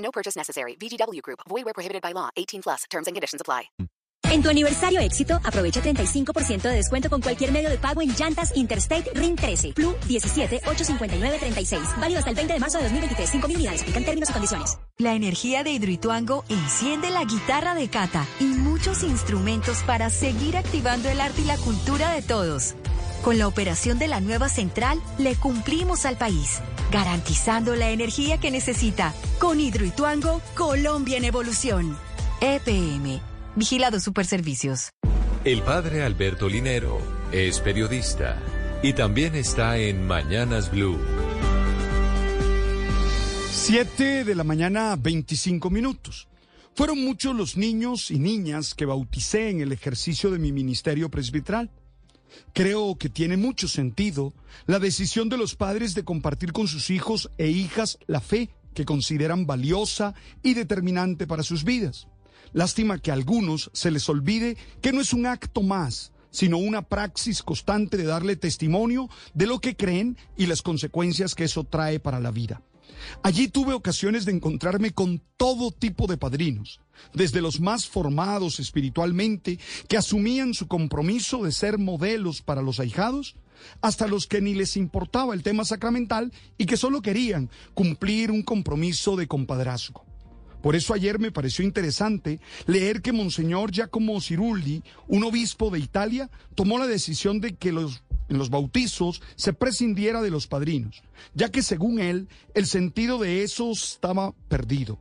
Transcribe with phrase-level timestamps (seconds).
[0.00, 0.76] No purchase necessary.
[0.76, 1.40] VGW Group.
[1.48, 2.28] Void where prohibited by law.
[2.36, 2.84] 18 plus.
[2.90, 3.70] Terms and conditions apply.
[4.30, 8.52] En tu aniversario éxito, aprovecha 35% de descuento con cualquier medio de pago en llantas
[8.54, 11.82] Interstate RIN 13, Plus 17, 859, 36.
[11.98, 13.34] Válido hasta el 20 de marzo de 2023.
[13.34, 13.80] 5.000 unidades.
[13.82, 14.78] Aplican términos y condiciones.
[14.98, 21.08] La energía de Hidroituango enciende la guitarra de Cata y muchos instrumentos para seguir activando
[21.08, 22.76] el arte y la cultura de todos.
[23.22, 26.60] Con la operación de la nueva central, le cumplimos al país,
[26.90, 29.12] garantizando la energía que necesita.
[29.38, 31.98] Con Hidroituango, Colombia en evolución.
[32.40, 33.20] EPM.
[33.56, 34.90] Vigilado Superservicios.
[35.44, 36.98] El padre Alberto Linero
[37.30, 38.38] es periodista
[38.82, 40.98] y también está en Mañanas Blue.
[43.50, 46.26] 7 de la mañana, 25 minutos.
[46.74, 51.70] Fueron muchos los niños y niñas que bauticé en el ejercicio de mi ministerio presbiteral.
[52.52, 54.32] Creo que tiene mucho sentido
[54.66, 58.84] la decisión de los padres de compartir con sus hijos e hijas la fe que
[58.84, 62.06] consideran valiosa y determinante para sus vidas.
[62.52, 66.82] Lástima que a algunos se les olvide que no es un acto más, sino una
[66.82, 72.00] praxis constante de darle testimonio de lo que creen y las consecuencias que eso trae
[72.00, 72.62] para la vida.
[73.22, 76.80] Allí tuve ocasiones de encontrarme con todo tipo de padrinos,
[77.14, 83.36] desde los más formados espiritualmente, que asumían su compromiso de ser modelos para los ahijados,
[83.82, 88.42] hasta los que ni les importaba el tema sacramental y que solo querían cumplir un
[88.42, 90.04] compromiso de compadrazgo.
[90.62, 96.30] Por eso ayer me pareció interesante leer que Monseñor Giacomo Cirulli, un obispo de Italia,
[96.54, 101.02] tomó la decisión de que los, en los bautizos se prescindiera de los padrinos,
[101.34, 104.98] ya que según él el sentido de eso estaba perdido.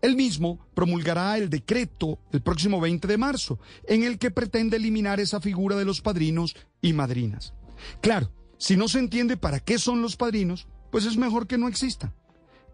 [0.00, 5.20] Él mismo promulgará el decreto el próximo 20 de marzo, en el que pretende eliminar
[5.20, 7.54] esa figura de los padrinos y madrinas.
[8.00, 11.68] Claro, si no se entiende para qué son los padrinos, pues es mejor que no
[11.68, 12.14] existan.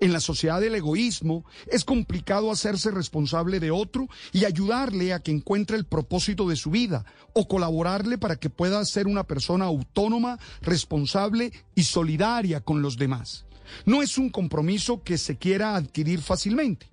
[0.05, 5.31] En la sociedad del egoísmo es complicado hacerse responsable de otro y ayudarle a que
[5.31, 10.39] encuentre el propósito de su vida o colaborarle para que pueda ser una persona autónoma,
[10.61, 13.47] responsable y solidaria con los demás.
[13.87, 16.91] No es un compromiso que se quiera adquirir fácilmente.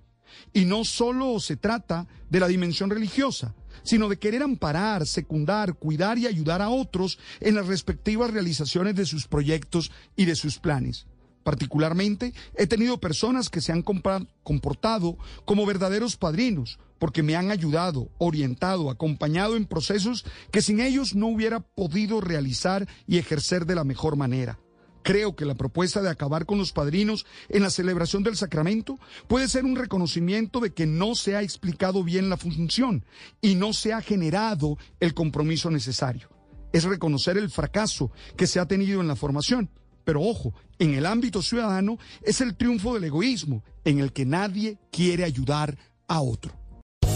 [0.54, 6.16] Y no solo se trata de la dimensión religiosa, sino de querer amparar, secundar, cuidar
[6.16, 11.06] y ayudar a otros en las respectivas realizaciones de sus proyectos y de sus planes.
[11.42, 18.10] Particularmente, he tenido personas que se han comportado como verdaderos padrinos, porque me han ayudado,
[18.18, 23.84] orientado, acompañado en procesos que sin ellos no hubiera podido realizar y ejercer de la
[23.84, 24.58] mejor manera.
[25.02, 29.48] Creo que la propuesta de acabar con los padrinos en la celebración del sacramento puede
[29.48, 33.04] ser un reconocimiento de que no se ha explicado bien la función
[33.40, 36.28] y no se ha generado el compromiso necesario.
[36.72, 39.70] Es reconocer el fracaso que se ha tenido en la formación.
[40.04, 44.78] Pero ojo, en el ámbito ciudadano es el triunfo del egoísmo, en el que nadie
[44.90, 45.76] quiere ayudar
[46.08, 46.52] a otro.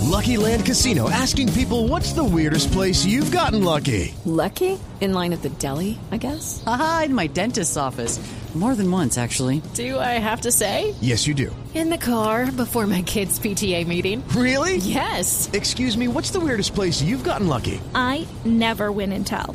[0.07, 4.15] Lucky Land Casino asking people what's the weirdest place you've gotten lucky.
[4.25, 4.79] Lucky?
[5.01, 6.63] In line at the deli, I guess.
[6.67, 8.19] Aha, in my dentist's office.
[8.55, 9.61] More than once, actually.
[9.75, 10.95] Do I have to say?
[11.03, 11.55] Yes, you do.
[11.75, 14.27] In the car before my kids' PTA meeting.
[14.29, 14.77] Really?
[14.79, 15.51] Yes.
[15.53, 17.83] Excuse me, what's the weirdest place you've gotten lucky?
[17.95, 19.55] I never win and tell.